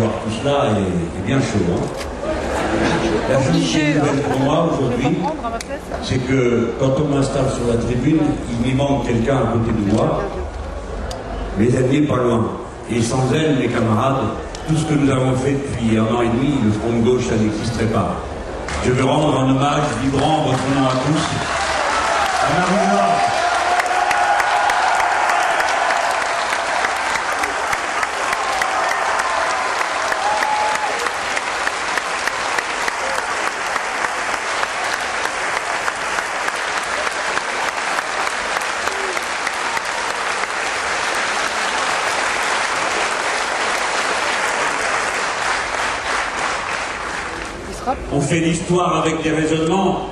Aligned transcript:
voir 0.00 0.12
tout 0.24 0.30
cela 0.42 0.78
et, 0.78 1.26
bien 1.26 1.40
chaud. 1.40 1.58
Hein. 1.72 1.80
La 3.28 3.36
chose 3.38 3.76
est 3.76 3.94
nouvelle 3.94 4.22
pour 4.22 4.40
moi 4.40 4.70
aujourd'hui, 4.72 5.18
c'est 6.02 6.18
que 6.18 6.72
quand 6.78 6.94
on 7.00 7.14
m'installe 7.14 7.50
sur 7.50 7.72
la 7.72 7.76
tribune, 7.80 8.20
il 8.50 8.66
m'y 8.66 8.74
manque 8.74 9.06
quelqu'un 9.06 9.36
à 9.36 9.52
côté 9.52 9.72
de 9.72 9.94
moi. 9.94 10.22
Mes 11.58 11.76
amis 11.76 12.02
pas 12.02 12.16
loin. 12.16 12.46
Et 12.90 13.02
sans 13.02 13.32
elle, 13.34 13.56
mes 13.58 13.68
camarades, 13.68 14.24
tout 14.68 14.76
ce 14.76 14.84
que 14.84 14.94
nous 14.94 15.10
avons 15.10 15.34
fait 15.36 15.52
depuis 15.52 15.98
un 15.98 16.04
an 16.04 16.22
et 16.22 16.28
demi, 16.28 16.54
le 16.64 16.70
front 16.72 16.92
de 16.98 17.04
gauche, 17.04 17.26
ça 17.28 17.36
n'existerait 17.36 17.86
pas. 17.86 18.16
Je 18.84 18.92
veux 18.92 19.04
rendre 19.04 19.40
un 19.40 19.50
hommage 19.50 19.82
vibrant, 20.02 20.44
votre 20.44 20.58
nom 20.74 20.86
à 20.86 20.92
tous, 20.92 21.22
à 22.46 23.39
fait 48.30 48.38
l'histoire 48.38 49.02
avec 49.02 49.24
des 49.24 49.30
raisonnements, 49.30 50.06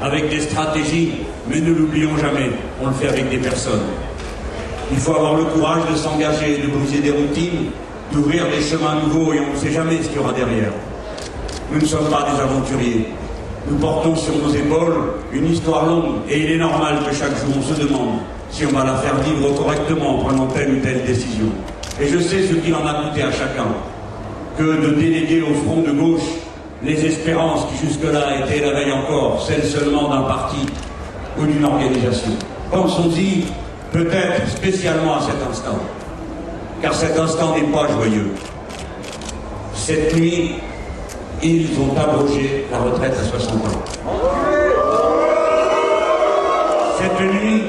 avec 0.00 0.30
des 0.30 0.42
stratégies, 0.42 1.14
mais 1.48 1.60
ne 1.60 1.72
l'oublions 1.72 2.16
jamais, 2.16 2.50
on 2.80 2.86
le 2.86 2.92
fait 2.92 3.08
avec 3.08 3.28
des 3.30 3.38
personnes. 3.38 3.82
Il 4.92 4.98
faut 4.98 5.16
avoir 5.16 5.34
le 5.34 5.44
courage 5.46 5.82
de 5.90 5.96
s'engager, 5.96 6.58
de 6.58 6.68
briser 6.68 7.00
des 7.00 7.10
routines, 7.10 7.70
d'ouvrir 8.12 8.44
des 8.48 8.62
chemins 8.62 8.94
nouveaux 9.02 9.32
et 9.32 9.40
on 9.40 9.52
ne 9.52 9.58
sait 9.58 9.72
jamais 9.72 10.00
ce 10.00 10.08
qu'il 10.08 10.18
y 10.18 10.20
aura 10.20 10.32
derrière. 10.32 10.70
Nous 11.72 11.80
ne 11.80 11.84
sommes 11.84 12.08
pas 12.08 12.28
des 12.32 12.40
aventuriers. 12.40 13.08
Nous 13.68 13.76
portons 13.76 14.14
sur 14.14 14.36
nos 14.36 14.54
épaules 14.54 15.14
une 15.32 15.50
histoire 15.50 15.86
longue 15.86 16.18
et 16.28 16.44
il 16.44 16.52
est 16.52 16.58
normal 16.58 16.98
que 17.04 17.12
chaque 17.12 17.36
jour 17.38 17.56
on 17.58 17.62
se 17.62 17.80
demande 17.80 18.20
si 18.50 18.66
on 18.66 18.70
va 18.70 18.84
la 18.84 18.94
faire 18.98 19.16
vivre 19.16 19.52
correctement 19.56 20.20
en 20.20 20.24
prenant 20.26 20.46
telle 20.46 20.74
ou 20.74 20.80
telle 20.80 21.04
décision. 21.04 21.46
Et 22.00 22.06
je 22.06 22.18
sais 22.18 22.46
ce 22.46 22.54
qu'il 22.54 22.72
en 22.72 22.86
a 22.86 23.02
coûté 23.02 23.24
à 23.24 23.32
chacun 23.32 23.66
que 24.56 24.86
de 24.86 24.94
déléguer 24.94 25.42
au 25.42 25.54
front 25.64 25.80
de 25.80 25.90
gauche 25.90 26.22
les 26.84 27.06
espérances 27.06 27.66
qui 27.70 27.86
jusque-là 27.86 28.40
étaient 28.40 28.60
la 28.60 28.72
veille 28.72 28.92
encore, 28.92 29.42
celles 29.46 29.64
seulement 29.64 30.08
d'un 30.08 30.22
parti 30.22 30.66
ou 31.38 31.46
d'une 31.46 31.64
organisation. 31.64 32.32
Pensons-y 32.70 33.44
peut-être 33.92 34.48
spécialement 34.48 35.16
à 35.16 35.20
cet 35.20 35.48
instant, 35.48 35.78
car 36.80 36.94
cet 36.94 37.18
instant 37.18 37.54
n'est 37.54 37.70
pas 37.72 37.86
joyeux. 37.92 38.32
Cette 39.74 40.16
nuit, 40.16 40.56
ils 41.42 41.68
ont 41.78 41.96
abrogé 41.98 42.66
la 42.70 42.78
retraite 42.78 43.14
à 43.20 43.24
60 43.24 43.54
ans. 43.54 43.82
Cette 46.98 47.20
nuit, 47.20 47.62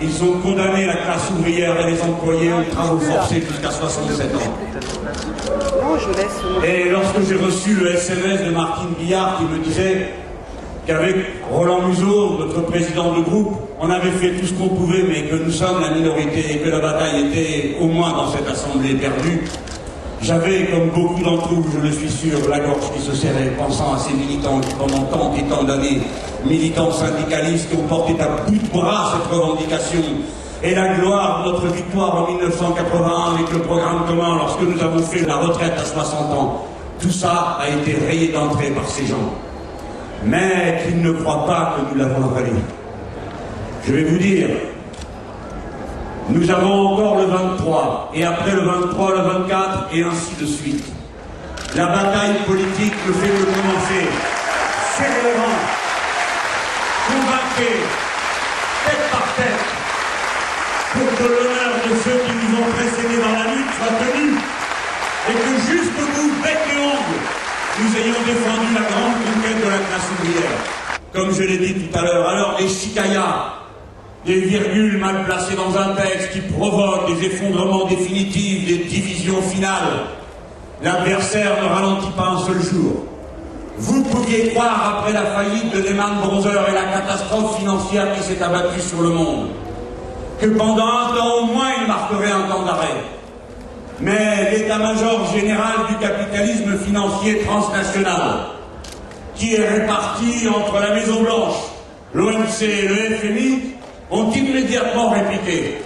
ils 0.00 0.22
ont 0.22 0.38
condamné 0.38 0.86
la 0.86 0.96
classe 0.96 1.30
ouvrière 1.30 1.74
et 1.80 1.90
les 1.90 2.02
employés 2.02 2.52
au 2.52 2.74
travaux 2.74 2.98
forcés 2.98 3.42
jusqu'à 3.48 3.70
67 3.70 4.34
ans. 4.34 4.38
Et 6.64 6.90
lorsque 6.90 7.28
j'ai 7.28 7.36
reçu 7.36 7.74
le 7.74 7.94
SMS 7.94 8.44
de 8.44 8.50
Martine 8.50 8.90
Billard 8.98 9.38
qui 9.38 9.44
me 9.44 9.64
disait 9.64 10.10
qu'avec 10.86 11.16
Roland 11.50 11.82
Museau, 11.88 12.38
notre 12.38 12.62
président 12.62 13.12
de 13.14 13.22
groupe, 13.22 13.58
on 13.80 13.90
avait 13.90 14.10
fait 14.10 14.32
tout 14.32 14.46
ce 14.46 14.52
qu'on 14.54 14.68
pouvait, 14.68 15.02
mais 15.02 15.22
que 15.24 15.36
nous 15.36 15.50
sommes 15.50 15.80
la 15.80 15.90
minorité 15.90 16.44
et 16.54 16.58
que 16.58 16.68
la 16.68 16.80
bataille 16.80 17.26
était 17.26 17.76
au 17.80 17.86
moins 17.86 18.10
dans 18.12 18.30
cette 18.30 18.48
assemblée 18.48 18.94
perdue, 18.94 19.42
j'avais, 20.20 20.66
comme 20.66 20.88
beaucoup 20.90 21.22
d'entre 21.22 21.48
vous, 21.48 21.64
je 21.72 21.78
le 21.78 21.92
suis 21.92 22.10
sûr, 22.10 22.38
la 22.48 22.60
gorge 22.60 22.92
qui 22.94 23.00
se 23.00 23.14
serrait, 23.14 23.52
pensant 23.56 23.94
à 23.94 23.98
ces 23.98 24.12
militants 24.14 24.60
qui, 24.60 24.74
pendant 24.74 25.02
tant 25.04 25.32
et 25.34 25.42
tant 25.44 25.62
d'années, 25.62 26.00
militants 26.44 26.90
syndicalistes, 26.90 27.68
ont 27.78 27.86
porté 27.86 28.14
à 28.20 28.28
bout 28.44 28.56
de 28.56 28.68
bras 28.68 29.12
cette 29.12 29.32
revendication. 29.32 30.00
Et 30.62 30.74
la 30.74 30.94
gloire 30.94 31.44
de 31.44 31.52
notre 31.52 31.66
victoire 31.68 32.24
en 32.24 32.32
1981 32.32 33.34
avec 33.36 33.52
le 33.52 33.60
programme 33.60 34.06
commun 34.06 34.38
lorsque 34.38 34.62
nous 34.62 34.82
avons 34.82 35.02
fait 35.02 35.24
la 35.24 35.36
retraite 35.36 35.74
à 35.78 35.84
60 35.84 36.32
ans. 36.36 36.64
Tout 37.00 37.12
ça 37.12 37.58
a 37.60 37.68
été 37.68 37.96
rayé 38.04 38.32
d'entrée 38.32 38.70
par 38.70 38.88
ces 38.88 39.06
gens. 39.06 39.32
Mais 40.24 40.82
qu'ils 40.84 41.00
ne 41.00 41.12
croient 41.12 41.46
pas 41.46 41.76
que 41.76 41.94
nous 41.94 42.00
l'avons 42.00 42.24
avalé. 42.24 42.50
Je 43.86 43.92
vais 43.92 44.02
vous 44.02 44.18
dire, 44.18 44.48
nous 46.30 46.50
avons 46.50 46.88
encore 46.88 47.16
le 47.16 47.24
23, 47.24 48.10
et 48.14 48.24
après 48.24 48.52
le 48.52 48.60
23, 48.60 49.12
le 49.12 49.22
24, 49.22 49.88
et 49.94 50.02
ainsi 50.02 50.34
de 50.38 50.46
suite. 50.46 50.84
La 51.74 51.86
bataille 51.86 52.34
politique 52.46 52.94
ne 53.06 53.12
fait 53.14 53.28
que 53.28 53.44
commencer. 53.44 54.04
Sérieusement, 54.96 55.56
convaincre, 57.08 57.86
tête 58.84 59.10
par 59.10 59.34
tête, 59.36 59.64
pour 60.92 61.16
que 61.16 61.32
l'honneur 61.32 61.72
de 61.84 61.96
ceux 62.04 62.18
qui 62.26 62.32
nous 62.44 62.58
ont 62.58 62.70
précédés 62.76 63.22
dans 63.22 63.32
la 63.32 63.54
lutte 63.54 63.72
soit 63.78 63.96
tenu, 64.04 64.36
et 65.30 65.32
que 65.32 65.52
jusqu'au 65.72 66.06
bout, 66.14 66.42
bec 66.42 66.58
et 66.72 66.78
ongles, 66.78 67.20
nous 67.80 67.96
ayons 67.96 68.20
défendu 68.26 68.74
la 68.74 68.80
grande 68.80 69.16
conquête 69.24 69.64
de 69.64 69.70
la 69.70 69.78
classe 69.78 70.08
ouvrière. 70.20 70.58
Comme 71.14 71.32
je 71.32 71.42
l'ai 71.42 71.58
dit 71.58 71.74
tout 71.74 71.98
à 71.98 72.02
l'heure, 72.02 72.28
alors 72.28 72.56
les 72.60 72.68
chicayas, 72.68 73.57
des 74.24 74.40
virgules 74.40 74.98
mal 74.98 75.24
placées 75.24 75.54
dans 75.54 75.78
un 75.78 75.94
texte 75.94 76.32
qui 76.32 76.40
provoquent 76.40 77.14
des 77.14 77.26
effondrements 77.26 77.86
définitifs, 77.86 78.66
des 78.66 78.84
divisions 78.84 79.40
finales. 79.42 80.06
L'adversaire 80.82 81.62
ne 81.62 81.68
ralentit 81.68 82.10
pas 82.16 82.36
un 82.36 82.38
seul 82.38 82.60
jour. 82.62 83.04
Vous 83.78 84.02
pouviez 84.02 84.48
croire, 84.48 84.98
après 84.98 85.12
la 85.12 85.24
faillite 85.24 85.72
de 85.72 85.82
Lehman 85.82 86.16
Brothers 86.20 86.68
et 86.68 86.74
la 86.74 86.98
catastrophe 86.98 87.58
financière 87.58 88.12
qui 88.14 88.22
s'est 88.22 88.42
abattue 88.42 88.80
sur 88.80 89.00
le 89.02 89.10
monde, 89.10 89.48
que 90.40 90.46
pendant 90.46 90.86
un 90.86 91.16
temps 91.16 91.34
au 91.42 91.44
moins 91.46 91.70
il 91.80 91.86
marquerait 91.86 92.32
un 92.32 92.52
temps 92.52 92.64
d'arrêt. 92.64 92.86
Mais 94.00 94.50
l'état-major 94.52 95.32
général 95.32 95.74
du 95.88 95.96
capitalisme 95.96 96.76
financier 96.78 97.40
transnational, 97.40 98.46
qui 99.34 99.54
est 99.54 99.68
réparti 99.68 100.48
entre 100.48 100.80
la 100.80 100.94
Maison-Blanche, 100.94 101.56
l'OMC 102.14 102.62
et 102.62 102.88
le 102.88 103.16
FMI, 103.16 103.77
ont 104.10 104.30
immédiatement 104.30 105.10
répliqué. 105.10 105.78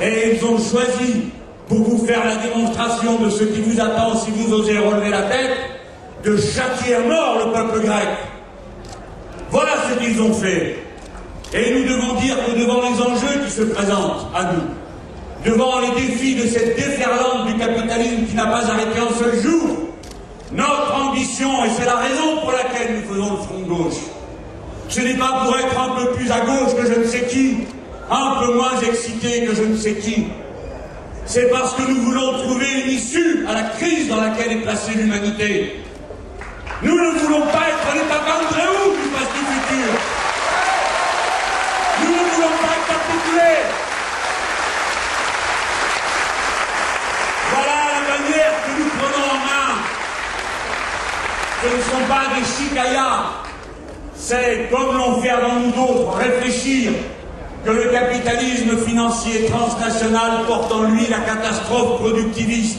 Et 0.00 0.36
ils 0.36 0.44
ont 0.44 0.58
choisi, 0.58 1.30
pour 1.68 1.78
vous 1.78 2.06
faire 2.06 2.24
la 2.24 2.36
démonstration 2.36 3.18
de 3.18 3.30
ce 3.30 3.44
qui 3.44 3.60
vous 3.60 3.80
attend 3.80 4.16
si 4.16 4.30
vous 4.30 4.52
osez 4.52 4.78
relever 4.78 5.10
la 5.10 5.22
tête, 5.22 5.56
de 6.24 6.36
châtier 6.36 6.94
à 6.94 7.00
mort 7.00 7.38
le 7.46 7.52
peuple 7.52 7.86
grec. 7.86 8.08
Voilà 9.50 9.72
ce 9.88 9.98
qu'ils 9.98 10.20
ont 10.20 10.32
fait. 10.32 10.78
Et 11.52 11.72
nous 11.72 11.84
devons 11.84 12.14
dire 12.20 12.36
que 12.44 12.58
devant 12.58 12.82
les 12.82 13.00
enjeux 13.00 13.44
qui 13.44 13.50
se 13.50 13.62
présentent 13.62 14.26
à 14.34 14.52
nous, 14.52 15.50
devant 15.50 15.80
les 15.80 16.00
défis 16.00 16.34
de 16.34 16.48
cette 16.48 16.76
déferlante 16.76 17.46
du 17.46 17.56
capitalisme 17.56 18.26
qui 18.28 18.34
n'a 18.34 18.46
pas 18.46 18.66
arrêté 18.66 18.98
un 18.98 19.14
seul 19.16 19.40
jour, 19.40 19.68
notre 20.50 20.94
ambition, 20.94 21.64
et 21.64 21.68
c'est 21.76 21.84
la 21.84 21.96
raison 21.96 22.40
pour 22.40 22.52
laquelle 22.52 22.96
nous 22.96 23.14
faisons 23.14 23.30
le 23.30 23.36
front 23.36 23.60
gauche, 23.66 24.00
ce 24.88 25.00
n'est 25.00 25.14
pas 25.14 25.44
pour 25.44 25.56
être 25.58 25.80
un 25.80 25.94
peu 25.96 26.12
plus 26.12 26.30
à 26.30 26.40
gauche 26.40 26.74
que 26.76 26.86
je 26.86 27.00
ne 27.00 27.04
sais 27.04 27.26
qui, 27.26 27.58
un 28.10 28.36
peu 28.40 28.54
moins 28.54 28.78
excité 28.80 29.44
que 29.46 29.54
je 29.54 29.62
ne 29.62 29.76
sais 29.76 29.94
qui. 29.94 30.26
C'est 31.26 31.50
parce 31.50 31.74
que 31.74 31.82
nous 31.82 32.02
voulons 32.02 32.32
trouver 32.42 32.66
une 32.84 32.90
issue 32.90 33.46
à 33.48 33.54
la 33.54 33.62
crise 33.62 34.08
dans 34.08 34.20
laquelle 34.20 34.52
est 34.52 34.62
placée 34.62 34.92
l'humanité. 34.94 35.80
Nous 36.82 36.94
ne 36.94 37.18
voulons 37.18 37.46
pas 37.46 37.68
être 37.68 37.94
les 37.94 38.02
Papandréou 38.02 38.92
du 39.02 39.08
passé 39.08 39.40
futur. 39.50 39.92
Nous 42.02 42.10
ne 42.10 42.30
voulons 42.30 42.56
pas 42.60 42.76
capituler. 42.86 43.56
Voilà 47.54 47.78
la 47.94 48.18
manière 48.18 48.52
que 48.64 48.82
nous 48.82 48.90
prenons 48.98 49.26
en 49.30 49.38
main. 49.46 49.80
Ce 51.62 51.68
ne 51.74 51.82
sont 51.82 52.06
pas 52.06 52.24
des 52.34 52.44
chicayas 52.44 53.44
c'est, 54.26 54.70
comme 54.70 54.96
l'ont 54.96 55.20
fait 55.20 55.28
avant 55.28 55.60
nous 55.60 55.70
d'autres, 55.70 56.16
réfléchir 56.16 56.92
que 57.64 57.70
le 57.70 57.90
capitalisme 57.90 58.76
financier 58.78 59.46
transnational 59.46 60.44
porte 60.46 60.72
en 60.72 60.84
lui 60.84 61.06
la 61.08 61.18
catastrophe 61.18 62.00
productiviste 62.00 62.78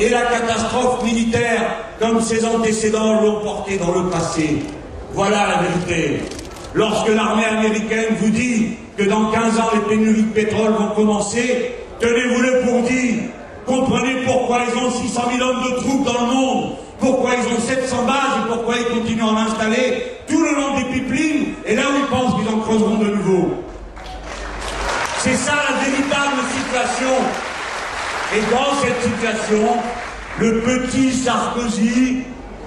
et 0.00 0.08
la 0.08 0.22
catastrophe 0.22 1.04
militaire 1.04 1.62
comme 2.00 2.20
ses 2.20 2.44
antécédents 2.44 3.20
l'ont 3.20 3.40
porté 3.42 3.78
dans 3.78 3.92
le 3.92 4.10
passé. 4.10 4.62
Voilà 5.12 5.46
la 5.46 5.62
vérité. 5.68 6.20
Lorsque 6.74 7.08
l'armée 7.08 7.44
américaine 7.44 8.16
vous 8.18 8.30
dit 8.30 8.76
que 8.96 9.04
dans 9.04 9.30
15 9.30 9.60
ans 9.60 9.70
les 9.74 9.96
pénuries 9.96 10.22
de 10.22 10.32
pétrole 10.32 10.72
vont 10.72 10.94
commencer, 10.96 11.76
tenez-vous-le 12.00 12.60
pour 12.62 12.82
dire. 12.82 13.14
Comprenez 13.66 14.22
pourquoi 14.26 14.62
ils 14.68 14.84
ont 14.84 14.90
600 14.90 15.22
000 15.36 15.48
hommes 15.48 15.62
de 15.62 15.76
troupes 15.76 16.04
dans 16.04 16.26
le 16.26 16.34
monde, 16.34 16.72
pourquoi 16.98 17.30
ils 17.34 17.54
ont 17.54 17.60
700 17.60 18.04
bases 18.04 18.14
et 18.44 18.48
pourquoi 18.48 18.74
ils 18.78 18.98
continuent 18.98 19.22
à 19.22 19.26
en 19.26 19.36
installer 19.36 20.02
tout 20.32 20.42
le 20.42 20.54
long 20.54 20.78
des 20.78 20.84
pipelines 20.84 21.54
et 21.66 21.76
là 21.76 21.82
où 21.92 21.98
ils 21.98 22.06
pensent 22.06 22.40
qu'ils 22.40 22.52
en 22.52 22.60
creuseront 22.60 22.96
de 22.96 23.10
nouveau. 23.10 23.62
C'est 25.18 25.36
ça 25.36 25.52
la 25.68 25.76
véritable 25.84 26.40
situation. 26.56 27.14
Et 28.34 28.40
dans 28.50 28.80
cette 28.80 29.02
situation, 29.02 29.76
le 30.40 30.60
petit 30.60 31.12
Sarkozy 31.12 32.22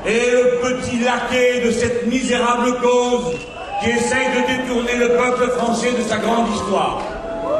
est 0.05 0.31
le 0.31 0.59
petit 0.61 0.99
laquais 0.99 1.65
de 1.65 1.71
cette 1.71 2.05
misérable 2.05 2.77
cause 2.83 3.35
qui 3.81 3.89
essaye 3.89 4.27
de 4.35 4.61
détourner 4.61 4.95
le 4.97 5.09
peuple 5.17 5.49
français 5.57 5.91
de 5.97 6.03
sa 6.03 6.17
grande 6.17 6.47
histoire. 6.53 7.01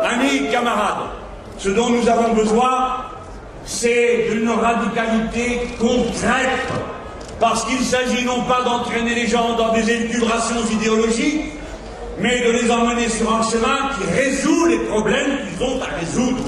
Amis, 0.03 0.51
camarades, 0.51 1.09
ce 1.57 1.69
dont 1.69 1.89
nous 1.89 2.07
avons 2.07 2.33
besoin, 2.33 2.97
c'est 3.65 4.27
d'une 4.29 4.51
radicalité 4.51 5.67
concrète, 5.79 6.71
parce 7.39 7.65
qu'il 7.65 7.83
s'agit 7.83 8.25
non 8.25 8.43
pas 8.43 8.61
d'entraîner 8.63 9.15
les 9.15 9.27
gens 9.27 9.55
dans 9.55 9.73
des 9.73 9.89
élucubrations 9.89 10.63
idéologiques, 10.71 11.51
mais 12.19 12.39
de 12.39 12.51
les 12.51 12.71
emmener 12.71 13.09
sur 13.09 13.33
un 13.33 13.43
chemin 13.43 13.89
qui 13.97 14.07
résout 14.13 14.65
les 14.67 14.79
problèmes 14.79 15.39
qu'ils 15.47 15.65
ont 15.65 15.81
à 15.81 15.99
résoudre. 15.99 16.43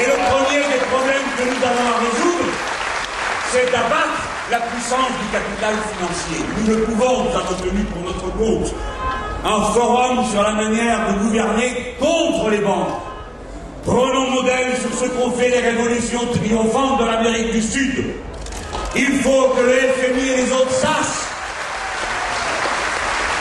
Et 0.00 0.06
le 0.06 0.16
premier 0.30 0.58
des 0.58 0.84
problèmes 0.90 1.28
que 1.36 1.44
nous 1.44 1.62
avons 1.64 1.88
à 1.92 1.98
résoudre, 2.00 2.52
c'est 3.52 3.66
d'abattre 3.66 4.24
la 4.50 4.58
puissance 4.58 5.12
du 5.20 5.28
capital 5.32 5.74
financier. 5.92 6.44
Nous 6.58 6.74
le 6.74 6.82
pouvons, 6.84 7.24
nous 7.24 7.36
avons 7.36 7.54
tenu 7.62 7.84
pour 7.84 8.02
notre 8.02 8.36
compte 8.36 8.74
un 9.44 9.60
forum 9.72 10.24
sur 10.30 10.42
la 10.42 10.52
manière 10.52 11.12
de 11.12 11.24
gouverner 11.24 11.94
contre 12.00 12.48
les 12.50 12.58
banques. 12.58 12.88
Prenons 13.84 14.30
modèle 14.30 14.72
sur 14.80 14.98
ce 14.98 15.10
qu'ont 15.10 15.30
fait 15.32 15.50
les 15.50 15.60
révolutions 15.60 16.26
triomphantes 16.32 17.00
de 17.00 17.04
l'Amérique 17.04 17.52
du 17.52 17.60
Sud. 17.60 18.04
Il 18.96 19.20
faut 19.22 19.48
que 19.56 19.60
le 19.60 19.72
FMI 19.72 20.28
et 20.28 20.36
les 20.36 20.52
autres 20.52 20.70
sachent 20.70 21.24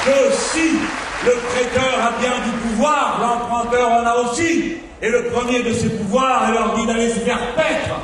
que 0.06 0.34
si 0.34 0.80
le 1.26 1.32
prêteur 1.32 1.94
a 2.06 2.20
bien 2.20 2.34
du 2.44 2.52
pouvoir, 2.68 3.20
l'emprunteur 3.22 3.92
en 3.92 4.06
a 4.06 4.16
aussi. 4.16 4.78
Et 5.02 5.10
le 5.10 5.26
premier 5.26 5.62
de 5.62 5.74
ses 5.74 5.90
pouvoirs, 5.90 6.46
elle 6.48 6.54
leur 6.54 6.74
dit 6.76 6.86
d'aller 6.88 7.10
se 7.10 7.20
faire 7.20 7.54
paître. 7.56 7.96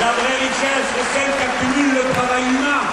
La 0.00 0.12
vraie 0.12 0.36
richesse, 0.38 0.86
c'est 0.94 1.18
celle 1.18 1.32
qu'accumule 1.38 1.94
le 1.94 2.14
travail 2.14 2.42
humain. 2.42 2.84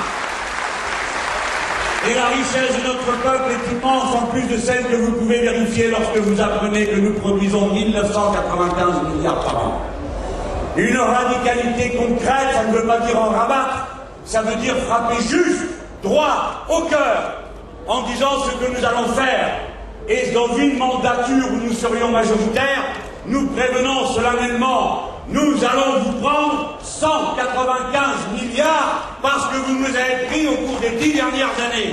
Et 2.09 2.13
la 2.15 2.27
richesse 2.27 2.81
de 2.81 2.87
notre 2.87 3.21
peuple 3.21 3.51
est 3.51 3.71
immense, 3.73 4.15
en 4.15 4.25
plus 4.27 4.43
de 4.43 4.57
celle 4.57 4.85
que 4.87 4.95
vous 4.95 5.11
pouvez 5.11 5.41
vérifier 5.41 5.89
lorsque 5.89 6.17
vous 6.17 6.41
apprenez 6.41 6.87
que 6.87 6.95
nous 6.95 7.13
produisons 7.13 7.67
1995 7.67 9.15
milliards 9.15 9.43
par 9.43 9.55
an. 9.55 9.90
Une 10.77 10.97
radicalité 10.97 11.97
concrète, 11.97 12.53
ça 12.53 12.63
ne 12.63 12.73
veut 12.73 12.87
pas 12.87 12.99
dire 12.99 13.21
en 13.21 13.29
rabattre, 13.29 13.87
ça 14.23 14.41
veut 14.41 14.55
dire 14.55 14.75
frapper 14.87 15.21
juste, 15.21 15.65
droit, 16.01 16.65
au 16.69 16.81
cœur, 16.83 17.41
en 17.87 18.03
disant 18.03 18.31
ce 18.45 18.51
que 18.51 18.71
nous 18.71 18.85
allons 18.85 19.07
faire. 19.09 19.59
Et 20.07 20.31
dans 20.31 20.55
une 20.55 20.77
mandature 20.77 21.51
où 21.51 21.57
nous 21.57 21.73
serions 21.73 22.09
majoritaires, 22.09 22.83
nous 23.25 23.47
prévenons 23.47 24.07
solennellement, 24.07 25.09
nous 25.27 25.63
allons 25.63 25.99
vous 26.05 26.19
prendre 26.21 26.77
195 26.81 28.41
milliards 28.41 29.17
parce 29.21 29.47
que 29.47 29.57
vous 29.57 29.75
nous 29.75 29.95
avez 29.95 30.25
pris 30.27 30.47
au 30.47 30.55
cours 30.55 30.79
des 30.79 30.91
dix 30.91 31.13
dernières 31.13 31.49
années. 31.59 31.91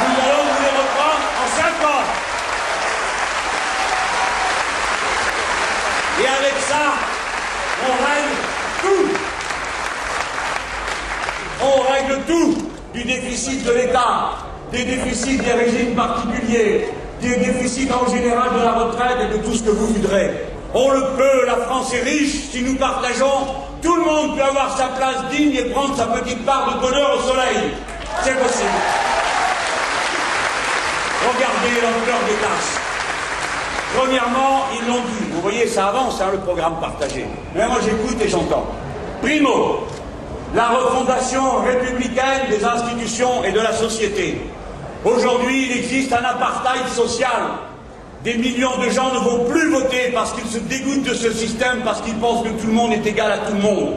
Nous 0.00 0.14
allons 0.24 0.44
vous 0.44 0.62
les 0.62 0.70
reprendre 0.76 1.22
en 1.40 1.48
cinq 1.56 1.88
ans. 1.88 2.04
Et 6.20 6.26
avec 6.26 6.60
ça, 6.60 7.09
on 7.88 7.96
règle 8.04 8.34
tout. 8.82 9.08
On 11.62 11.92
règle 11.92 12.20
tout 12.26 12.70
du 12.94 13.04
déficit 13.04 13.64
de 13.64 13.72
l'État, 13.72 14.32
des 14.72 14.84
déficits 14.84 15.38
des 15.38 15.52
régimes 15.52 15.94
particuliers, 15.94 16.88
des 17.20 17.36
déficits 17.36 17.88
en 17.92 18.10
général 18.10 18.50
de 18.58 18.62
la 18.62 18.72
retraite 18.72 19.18
et 19.22 19.38
de 19.38 19.42
tout 19.42 19.54
ce 19.54 19.62
que 19.62 19.70
vous 19.70 19.86
voudrez. 19.88 20.30
On 20.72 20.90
le 20.90 21.02
peut, 21.16 21.46
la 21.46 21.56
France 21.66 21.92
est 21.94 22.02
riche, 22.02 22.50
si 22.52 22.62
nous 22.62 22.76
partageons, 22.76 23.46
tout 23.82 23.96
le 23.96 24.02
monde 24.02 24.36
peut 24.36 24.42
avoir 24.44 24.76
sa 24.76 24.86
place 24.88 25.24
digne 25.30 25.54
et 25.54 25.64
prendre 25.64 25.96
sa 25.96 26.06
petite 26.06 26.44
part 26.44 26.74
de 26.74 26.80
bonheur 26.80 27.18
au 27.18 27.28
soleil. 27.28 27.72
C'est 28.22 28.38
possible. 28.38 28.68
Regardez 31.22 31.80
l'ampleur 31.82 32.18
des 32.26 32.34
tâches. 32.34 32.79
Premièrement, 33.96 34.66
ils 34.72 34.86
l'ont 34.86 35.00
dit, 35.00 35.24
vous 35.32 35.40
voyez, 35.40 35.66
ça 35.66 35.88
avance, 35.88 36.20
hein, 36.20 36.28
le 36.32 36.38
programme 36.38 36.78
partagé. 36.80 37.26
Mais 37.54 37.66
moi 37.66 37.78
j'écoute 37.84 38.16
et 38.22 38.28
j'entends. 38.28 38.66
Primo, 39.20 39.80
la 40.54 40.68
refondation 40.68 41.58
républicaine 41.64 42.48
des 42.48 42.64
institutions 42.64 43.44
et 43.44 43.52
de 43.52 43.60
la 43.60 43.72
société. 43.72 44.40
Aujourd'hui, 45.04 45.66
il 45.66 45.78
existe 45.78 46.12
un 46.12 46.24
apartheid 46.24 46.86
social. 46.88 47.42
Des 48.22 48.34
millions 48.34 48.76
de 48.84 48.90
gens 48.90 49.12
ne 49.14 49.18
vont 49.18 49.44
plus 49.46 49.70
voter 49.70 50.10
parce 50.12 50.32
qu'ils 50.32 50.50
se 50.50 50.58
dégoûtent 50.58 51.08
de 51.08 51.14
ce 51.14 51.32
système, 51.32 51.80
parce 51.84 52.00
qu'ils 52.02 52.16
pensent 52.16 52.44
que 52.44 52.50
tout 52.50 52.66
le 52.66 52.72
monde 52.72 52.92
est 52.92 53.06
égal 53.06 53.32
à 53.32 53.38
tout 53.38 53.54
le 53.54 53.62
monde. 53.62 53.94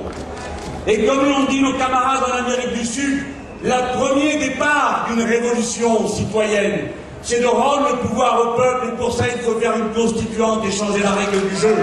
Et 0.88 1.06
comme 1.06 1.30
l'ont 1.30 1.44
dit 1.50 1.62
nos 1.62 1.74
camarades 1.74 2.24
en 2.30 2.38
Amérique 2.38 2.74
du 2.74 2.86
Sud, 2.86 3.26
le 3.64 3.98
premier 3.98 4.38
départ 4.38 5.08
d'une 5.10 5.24
révolution 5.24 6.08
citoyenne, 6.08 6.90
c'est 7.24 7.40
de 7.40 7.46
rendre 7.46 7.90
le 7.90 7.96
pouvoir 8.08 8.42
au 8.42 8.58
peuple, 8.58 8.88
et 8.90 8.98
pour 8.98 9.14
ça, 9.14 9.26
il 9.34 9.42
faut 9.42 9.58
faire 9.60 9.76
une 9.78 9.92
constituante 9.94 10.64
et 10.66 10.72
changer 10.72 11.02
la 11.02 11.12
règle 11.12 11.48
du 11.48 11.56
jeu. 11.56 11.76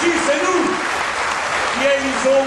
Si 0.00 0.10
c'est 0.26 0.42
nous 0.42 0.64
qui 1.74 1.86
élisons 1.86 2.44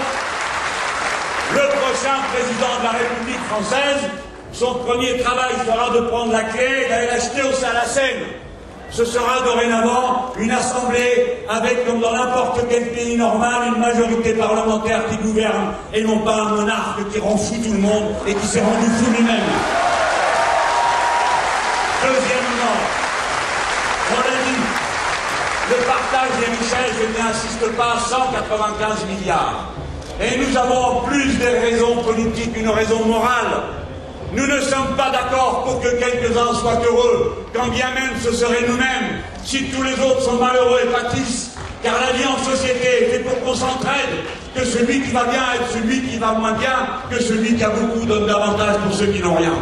le 1.52 1.68
prochain 1.78 2.18
président 2.32 2.78
de 2.80 2.84
la 2.84 2.90
République 2.90 3.44
française, 3.48 4.10
son 4.52 4.74
premier 4.74 5.18
travail 5.18 5.54
sera 5.66 5.90
de 5.90 6.00
prendre 6.06 6.32
la 6.32 6.42
clé 6.42 6.84
et 6.84 6.88
d'aller 6.88 7.06
l'acheter 7.06 7.42
au 7.42 7.52
Salacène. 7.52 8.24
Ce 8.90 9.04
sera 9.04 9.40
dorénavant 9.44 10.32
une 10.38 10.50
assemblée 10.52 11.44
avec, 11.48 11.86
comme 11.86 12.00
dans 12.00 12.12
n'importe 12.12 12.60
quel 12.70 12.90
pays 12.92 13.16
normal, 13.16 13.74
une 13.74 13.80
majorité 13.80 14.34
parlementaire 14.34 15.00
qui 15.10 15.16
gouverne 15.16 15.72
et 15.92 16.02
non 16.04 16.18
pas 16.18 16.34
un 16.34 16.48
monarque 16.50 17.08
qui 17.12 17.18
rend 17.18 17.36
fou 17.36 17.56
tout 17.56 17.72
le 17.72 17.78
monde 17.78 18.14
et 18.26 18.34
qui 18.34 18.46
s'est 18.46 18.60
rendu 18.60 18.86
fou 18.86 19.10
lui-même. 19.10 19.50
Deuxièmement, 22.02 22.78
on 24.12 24.20
l'a 24.20 24.36
dit, 24.44 24.62
le 25.70 25.76
partage 25.86 26.30
des 26.38 26.46
richesses, 26.46 26.96
je 27.00 27.22
n'insiste 27.22 27.76
pas, 27.76 27.98
195 27.98 29.06
milliards. 29.06 29.70
Et 30.20 30.38
nous 30.38 30.56
avons 30.56 31.00
plus 31.00 31.36
des 31.38 31.58
raisons 31.58 31.96
politiques 32.04 32.56
une 32.56 32.68
raison 32.68 33.04
morale. 33.06 33.62
Nous 34.32 34.46
ne 34.46 34.60
sommes 34.60 34.94
pas 34.96 35.10
d'accord 35.10 35.64
pour 35.64 35.80
que 35.80 35.88
quelques-uns 35.96 36.54
soient 36.54 36.80
heureux, 36.84 37.43
quand 37.54 37.68
bien 37.68 37.90
même 37.94 38.10
ce 38.20 38.32
serait 38.32 38.66
nous-mêmes, 38.66 39.22
si 39.44 39.64
tous 39.70 39.82
les 39.82 39.94
autres 40.00 40.22
sont 40.22 40.36
malheureux 40.36 40.80
et 40.84 40.88
pâtissent. 40.88 41.52
Car 41.82 41.94
la 42.00 42.12
vie 42.12 42.24
en 42.26 42.38
société 42.42 43.02
est 43.02 43.10
fait 43.10 43.18
pour 43.20 43.38
qu'on 43.40 43.54
s'entraide, 43.54 44.24
que 44.54 44.64
celui 44.64 45.02
qui 45.02 45.10
va 45.10 45.24
bien 45.24 45.42
est 45.54 45.72
celui 45.72 46.02
qui 46.02 46.16
va 46.18 46.32
moins 46.32 46.52
bien, 46.52 46.88
que 47.10 47.22
celui 47.22 47.54
qui 47.54 47.62
a 47.62 47.68
beaucoup 47.68 48.06
donne 48.06 48.26
davantage 48.26 48.76
pour 48.78 48.94
ceux 48.94 49.06
qui 49.06 49.20
n'ont 49.20 49.34
rien. 49.34 49.52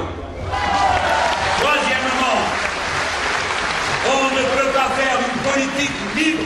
Troisièmement, 1.59 2.39
on 4.07 4.25
ne 4.37 4.43
peut 4.57 4.71
pas 4.73 4.89
faire 4.97 5.19
une 5.19 5.53
politique 5.53 5.91
libre, 6.17 6.45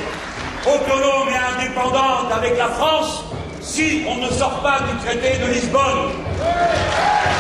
autonome 0.67 1.29
et 1.29 1.63
indépendante 1.63 2.33
avec 2.35 2.57
la 2.59 2.69
France 2.69 3.25
si 3.61 4.03
on 4.09 4.17
ne 4.17 4.31
sort 4.31 4.61
pas 4.63 4.79
du 4.89 4.97
traité 5.05 5.39
de 5.39 5.53
Lisbonne. 5.53 6.11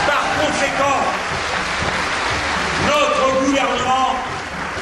Par 0.06 0.24
conséquent, 0.40 1.00
gouvernement 3.46 4.14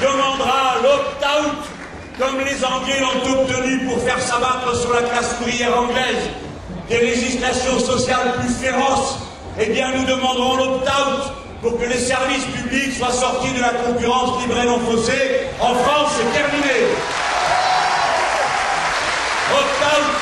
demandera 0.01 0.77
l'opt-out 0.83 1.75
comme 2.19 2.41
les 2.41 2.65
Anglais 2.65 3.01
l'ont 3.01 3.41
obtenu 3.41 3.87
pour 3.87 4.01
faire 4.03 4.21
s'abattre 4.21 4.77
sur 4.77 4.93
la 4.93 5.03
classe 5.03 5.37
ouvrière 5.41 5.79
anglaise 5.79 6.31
des 6.89 7.01
législations 7.01 7.79
sociales 7.79 8.35
plus 8.41 8.55
féroces. 8.55 9.19
Eh 9.59 9.67
bien, 9.67 9.91
nous 9.97 10.05
demanderons 10.05 10.57
l'opt-out 10.57 11.33
pour 11.63 11.79
que 11.79 11.87
les 11.87 11.99
services 11.99 12.45
publics 12.45 12.97
soient 12.97 13.13
sortis 13.13 13.53
de 13.53 13.61
la 13.61 13.71
concurrence 13.71 14.41
libre 14.43 14.59
et 14.61 14.67
non 14.67 14.79
faussée. 14.81 15.49
En 15.61 15.75
France, 15.75 16.13
c'est 16.17 16.39
terminé. 16.39 16.87
Opt-out 19.53 20.15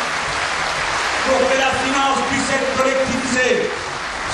pour 1.26 1.38
que 1.38 1.58
la 1.58 1.71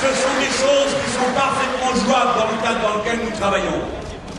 Ce 0.00 0.06
sont 0.06 0.36
des 0.38 0.46
choses 0.46 0.94
qui 1.02 1.10
sont 1.10 1.32
parfaitement 1.34 1.92
jouables 2.06 2.38
dans 2.38 2.46
le 2.46 2.62
cadre 2.62 2.80
dans 2.86 2.98
lequel 2.98 3.18
nous 3.24 3.36
travaillons. 3.36 3.80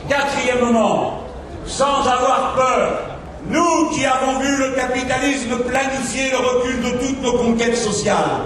Quatrièmement, 0.08 1.24
sans 1.66 2.00
avoir 2.08 2.54
peur, 2.56 3.01
nous 3.46 3.89
qui 3.89 4.06
avons 4.06 4.39
vu 4.39 4.56
le 4.58 4.72
capitalisme 4.72 5.58
planifier 5.68 6.32
le 6.32 6.38
recul 6.38 6.82
de 6.82 6.89
toutes 7.06 7.22
nos 7.22 7.34
conquêtes 7.34 7.78
sociales, 7.78 8.42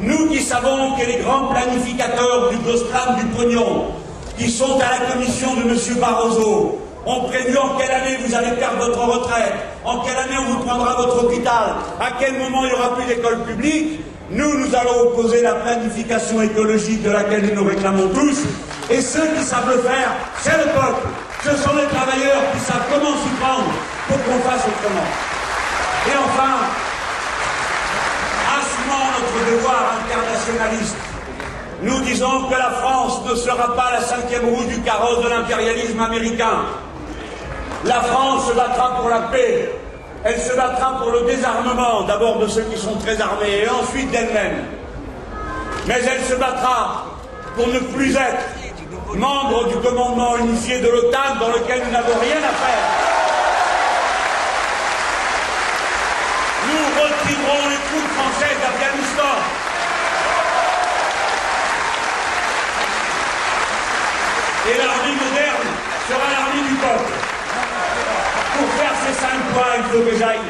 Nous 0.00 0.28
qui 0.28 0.40
savons 0.40 0.92
que 0.92 1.04
les 1.04 1.16
grands 1.16 1.48
planificateurs 1.48 2.50
du 2.50 2.56
Gostram 2.58 3.16
du 3.18 3.24
pognon, 3.36 3.86
qui 4.38 4.48
sont 4.48 4.78
à 4.78 5.00
la 5.00 5.12
commission 5.12 5.54
de 5.54 5.62
M. 5.62 5.76
Barroso, 6.00 6.78
ont 7.04 7.20
prévu 7.24 7.56
en 7.56 7.76
quelle 7.76 7.90
année 7.90 8.16
vous 8.24 8.34
allez 8.34 8.52
perdre 8.52 8.84
votre 8.84 9.00
retraite, 9.00 9.54
en 9.84 9.98
quelle 10.00 10.16
année 10.16 10.36
on 10.38 10.52
vous 10.52 10.64
prendra 10.64 10.94
votre 10.96 11.24
hôpital, 11.24 11.74
à 12.00 12.12
quel 12.20 12.38
moment 12.38 12.64
il 12.64 12.68
n'y 12.68 12.74
aura 12.74 12.94
plus 12.94 13.06
d'école 13.06 13.42
publique, 13.44 14.00
nous, 14.30 14.58
nous 14.58 14.74
allons 14.74 15.08
opposer 15.08 15.42
la 15.42 15.54
planification 15.54 16.42
écologique 16.42 17.02
de 17.02 17.10
laquelle 17.10 17.46
nous 17.46 17.62
nous 17.62 17.68
réclamons 17.68 18.08
tous, 18.08 18.44
et 18.90 19.00
ceux 19.00 19.26
qui 19.36 19.42
savent 19.42 19.70
le 19.70 19.82
faire, 19.82 20.10
c'est 20.40 20.56
le 20.56 20.64
peuple. 20.64 21.08
Ce 21.44 21.50
sont 21.56 21.74
les 21.76 21.86
travailleurs 21.86 22.42
qui 22.52 22.60
savent 22.60 22.84
comment 22.92 23.16
s'y 23.16 23.28
prendre 23.40 23.72
pour 24.06 24.16
qu'on 24.24 24.40
fasse 24.48 24.64
autrement. 24.66 25.06
Et 26.06 26.16
enfin, 26.16 26.56
assumant 28.58 29.06
notre 29.16 29.50
devoir 29.50 29.94
internationaliste, 30.04 30.96
nous 31.82 32.00
disons 32.00 32.48
que 32.48 32.54
la 32.54 32.70
France 32.70 33.20
ne 33.30 33.34
sera 33.34 33.74
pas 33.76 33.92
la 33.92 34.00
cinquième 34.02 34.46
roue 34.46 34.64
du 34.64 34.80
carrosse 34.80 35.22
de 35.22 35.28
l'impérialisme 35.28 36.00
américain. 36.00 36.64
La 37.84 38.00
France 38.00 38.48
se 38.48 38.54
battra 38.54 38.96
pour 38.96 39.08
la 39.08 39.20
paix. 39.28 39.70
Elle 40.24 40.40
se 40.40 40.54
battra 40.54 40.98
pour 40.98 41.12
le 41.12 41.22
désarmement, 41.22 42.02
d'abord 42.02 42.38
de 42.38 42.48
ceux 42.48 42.62
qui 42.62 42.78
sont 42.78 42.96
très 42.96 43.20
armés, 43.20 43.62
et 43.62 43.68
ensuite 43.68 44.10
d'elle-même. 44.10 44.64
Mais 45.86 46.00
elle 46.00 46.24
se 46.24 46.34
battra 46.34 47.06
pour 47.56 47.68
ne 47.68 47.78
plus 47.78 48.14
être 48.14 48.44
membre 49.14 49.68
du 49.68 49.76
commandement 49.76 50.36
unifié 50.36 50.80
de 50.80 50.88
l'OTAN 50.88 51.36
dans 51.40 51.48
lequel 51.48 51.82
nous 51.84 51.92
n'avons 51.92 52.18
rien 52.20 52.36
à 52.36 52.52
faire. 52.52 52.84
Nous 56.66 56.84
retirerons 57.00 57.68
les 57.68 57.80
troupes 57.88 58.12
françaises 58.18 58.58
d'Afghanistan. 58.60 59.34
Et 64.70 64.78
l'armée 64.78 65.14
moderne 65.14 65.68
sera 66.08 66.30
l'armée 66.30 66.68
du 66.68 66.74
peuple. 66.74 67.17
Pour 68.58 68.68
faire 68.70 68.92
ces 69.06 69.14
cinq 69.20 69.38
points, 69.54 69.74
il 69.78 69.84
faut 69.84 70.10
que 70.10 70.16
j'aille 70.18 70.40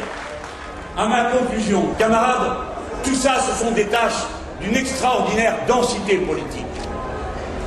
à 0.97 1.07
ma 1.07 1.25
conclusion. 1.25 1.89
Camarades, 1.99 2.57
tout 3.05 3.15
ça, 3.15 3.35
ce 3.39 3.63
sont 3.63 3.71
des 3.73 3.87
tâches 3.87 4.25
d'une 4.61 4.75
extraordinaire 4.75 5.57
densité 5.69 6.17
politique. 6.17 6.65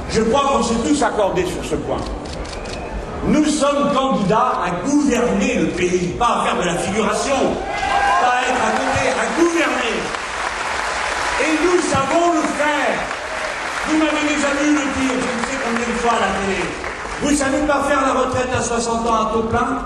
Je 0.10 0.22
crois 0.24 0.42
qu'on 0.42 0.64
s'est 0.64 0.82
tous 0.88 1.02
accordés 1.04 1.46
sur 1.46 1.64
ce 1.64 1.76
point. 1.76 2.02
Nous 3.28 3.46
sommes 3.46 3.94
candidats 3.94 4.54
à 4.66 4.72
gouverner 4.84 5.60
le 5.60 5.68
pays, 5.68 6.08
pas 6.20 6.42
à 6.42 6.46
faire 6.46 6.58
de 6.58 6.66
la 6.66 6.76
figuration, 6.76 7.36
pas 8.20 8.34
à 8.34 8.42
être 8.42 8.66
à 8.66 8.72
côté, 8.72 9.08
à 9.14 9.40
gouverner. 9.40 9.98
Et 11.44 11.52
nous 11.64 11.82
savons 11.84 12.34
le 12.34 12.42
faire. 12.42 12.98
Vous 13.88 13.98
m'avez 13.98 14.28
déjà 14.28 14.50
vu 14.60 14.74
le 14.74 14.82
dire, 14.82 15.14
je 15.14 15.16
ne 15.16 15.44
sais 15.46 15.60
combien 15.64 15.88
de 15.88 16.00
fois 16.00 16.14
à 16.14 16.20
la 16.20 16.32
télé. 16.40 16.66
Vous 17.22 17.32
ne 17.32 17.36
savez 17.36 17.60
pas 17.68 17.84
faire 17.88 18.02
la 18.02 18.14
retraite 18.22 18.50
à 18.58 18.62
60 18.62 19.08
ans 19.08 19.14
à 19.14 19.32
taux 19.34 19.44
plein? 19.44 19.86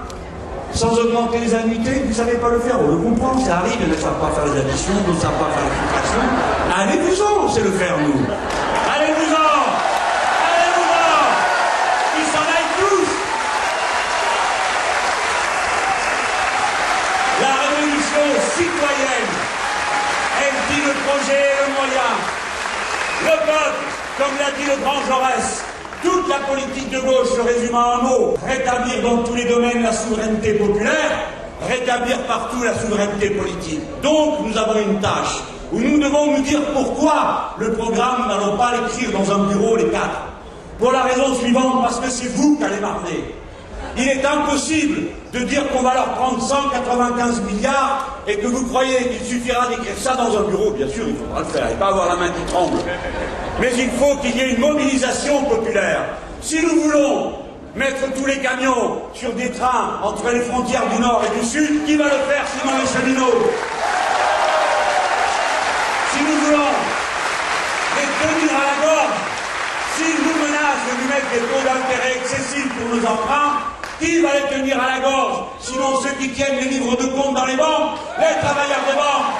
Sans 0.73 0.97
augmenter 0.99 1.39
les 1.39 1.53
annuités, 1.55 2.01
vous 2.03 2.09
ne 2.09 2.13
savez 2.13 2.37
pas 2.37 2.49
le 2.49 2.59
faire, 2.59 2.79
on 2.81 2.91
le 2.91 2.97
comprend, 2.97 3.37
ça 3.39 3.59
arrive, 3.59 3.77
ils 3.81 3.89
ne 3.89 3.95
savent 3.95 4.19
pas 4.19 4.31
faire 4.31 4.45
les 4.45 4.59
additions, 4.59 4.93
ils 5.07 5.13
ne 5.13 5.19
savent 5.19 5.39
pas 5.39 5.49
faire 5.51 5.63
les 5.63 5.75
filtrations. 5.75 6.27
Allez-vous-en, 6.77 7.45
on 7.45 7.49
sait 7.49 7.61
le 7.61 7.71
faire, 7.71 7.97
nous. 7.99 8.19
Allez-vous-en 8.95 9.55
Allez-vous-en 10.45 11.17
Ils 12.19 12.27
s'en 12.31 12.45
aillent 12.45 12.75
tous 12.79 13.09
La 17.41 17.53
révolution 17.63 18.25
citoyenne, 18.55 19.31
elle 20.43 20.75
dit 20.75 20.81
le 20.81 20.93
projet 21.07 21.39
et 21.39 21.67
le 21.67 21.73
moyen. 21.73 22.09
Le 23.23 23.35
peuple, 23.45 23.85
comme 24.17 24.37
l'a 24.39 24.51
dit 24.57 24.65
le 24.69 24.77
grand 24.83 25.01
Jaurès, 25.07 25.64
politique 26.47 26.89
de 26.91 26.99
gauche 26.99 27.29
se 27.35 27.41
résume 27.41 27.75
à 27.75 27.95
un 27.95 28.01
mot, 28.03 28.35
rétablir 28.45 29.01
dans 29.01 29.23
tous 29.23 29.35
les 29.35 29.45
domaines 29.45 29.83
la 29.83 29.91
souveraineté 29.91 30.53
populaire, 30.53 31.11
rétablir 31.67 32.17
partout 32.23 32.63
la 32.63 32.73
souveraineté 32.77 33.31
politique. 33.31 33.81
Donc 34.01 34.39
nous 34.45 34.57
avons 34.57 34.79
une 34.79 34.99
tâche 34.99 35.41
où 35.71 35.79
nous 35.79 35.99
devons 35.99 36.37
nous 36.37 36.43
dire 36.43 36.61
pourquoi 36.73 37.55
le 37.57 37.73
programme, 37.73 38.27
n'allons 38.27 38.57
pas 38.57 38.71
l'écrire 38.73 39.11
dans 39.11 39.31
un 39.31 39.45
bureau 39.45 39.75
les 39.75 39.87
quatre. 39.87 40.21
Pour 40.79 40.91
la 40.91 41.03
raison 41.03 41.33
suivante, 41.35 41.81
parce 41.81 41.99
que 41.99 42.09
c'est 42.09 42.27
vous 42.35 42.57
qui 42.57 42.63
allez 42.63 42.79
marner. 42.79 43.33
Il 43.97 44.07
est 44.09 44.25
impossible 44.25 45.03
de 45.31 45.39
dire 45.39 45.67
qu'on 45.69 45.81
va 45.81 45.93
leur 45.93 46.13
prendre 46.15 46.41
195 46.41 47.41
milliards 47.43 48.19
et 48.27 48.37
que 48.37 48.47
vous 48.47 48.65
croyez 48.67 48.97
qu'il 49.07 49.25
suffira 49.25 49.67
d'écrire 49.67 49.97
ça 49.97 50.15
dans 50.15 50.37
un 50.37 50.43
bureau. 50.49 50.71
Bien 50.71 50.87
sûr, 50.89 51.05
il 51.07 51.15
faudra 51.15 51.39
le 51.39 51.45
faire 51.45 51.69
et 51.69 51.75
pas 51.75 51.87
avoir 51.87 52.09
la 52.09 52.15
main 52.17 52.29
qui 52.29 52.51
tremble. 52.51 52.77
Mais 53.61 53.71
il 53.77 53.89
faut 53.91 54.17
qu'il 54.17 54.35
y 54.35 54.41
ait 54.41 54.51
une 54.51 54.59
mobilisation 54.59 55.43
populaire. 55.43 56.05
Si 56.45 56.61
nous 56.61 56.79
voulons 56.79 57.33
mettre 57.73 58.13
tous 58.13 58.27
les 58.27 58.37
camions 58.37 59.01
sur 59.15 59.33
des 59.33 59.49
trains 59.49 59.99
entre 60.03 60.29
les 60.29 60.41
frontières 60.41 60.87
du 60.89 61.01
Nord 61.01 61.23
et 61.25 61.39
du 61.39 61.43
Sud, 61.43 61.83
qui 61.87 61.97
va 61.97 62.03
le 62.03 62.11
faire 62.11 62.45
sinon 62.53 62.73
les 62.77 62.85
cheminots 62.85 63.49
Si 66.13 66.21
nous 66.21 66.37
voulons 66.45 66.69
les 67.97 68.09
tenir 68.21 68.51
à 68.53 68.61
la 68.61 68.85
gorge, 68.85 69.17
s'ils 69.95 70.21
nous 70.21 70.37
menacent 70.45 70.85
de 70.85 71.01
nous 71.01 71.09
mettre 71.09 71.29
des 71.33 71.39
taux 71.39 71.63
d'intérêt 71.65 72.17
excessifs 72.17 72.69
pour 72.75 72.95
nos 72.95 73.03
emprunts, 73.07 73.57
qui 73.99 74.21
va 74.21 74.29
les 74.35 74.55
tenir 74.55 74.79
à 74.79 74.85
la 74.85 74.99
gorge 74.99 75.45
Sinon 75.61 75.99
ceux 76.03 76.13
qui 76.19 76.29
tiennent 76.29 76.57
les 76.57 76.69
livres 76.69 76.95
de 76.95 77.07
compte 77.07 77.33
dans 77.33 77.45
les 77.45 77.57
banques, 77.57 77.97
les 78.19 78.39
travailleurs 78.39 78.85
des 78.87 78.95
banques? 78.95 79.33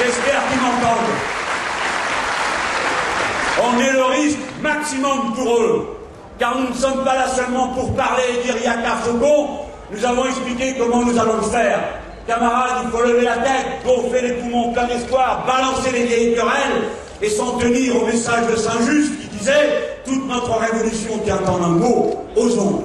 J'espère 0.00 0.40
qu'ils 0.50 0.60
m'entendent. 0.60 1.37
On 3.62 3.80
est 3.80 3.92
le 3.92 4.04
risque 4.04 4.38
maximum 4.62 5.34
pour 5.34 5.56
eux. 5.56 5.96
Car 6.38 6.56
nous 6.58 6.68
ne 6.68 6.74
sommes 6.74 7.04
pas 7.04 7.14
là 7.14 7.28
seulement 7.28 7.68
pour 7.68 7.94
parler 7.94 8.22
et 8.38 8.44
dire 8.44 8.56
Yaka 8.62 8.96
Faucon. 9.02 9.48
Nous 9.90 10.04
avons 10.04 10.26
expliqué 10.26 10.76
comment 10.78 11.04
nous 11.04 11.18
allons 11.18 11.36
le 11.36 11.42
faire. 11.50 11.80
Camarades, 12.26 12.84
il 12.84 12.90
faut 12.90 13.04
lever 13.04 13.24
la 13.24 13.38
tête, 13.38 13.66
gonfler 13.86 14.20
les 14.20 14.32
poumons 14.34 14.72
plein 14.72 14.84
d'espoir, 14.86 15.44
balancer 15.46 15.90
les 15.92 16.04
vieilles 16.04 16.34
querelles 16.34 16.88
et 17.22 17.30
s'en 17.30 17.56
tenir 17.58 17.96
au 17.96 18.06
message 18.06 18.46
de 18.50 18.56
Saint-Just 18.56 19.18
qui 19.20 19.28
disait 19.38 20.00
Toute 20.04 20.28
notre 20.28 20.58
révolution 20.58 21.18
tient 21.24 21.40
en 21.46 21.64
un 21.64 21.68
mot, 21.68 22.26
osons. 22.36 22.84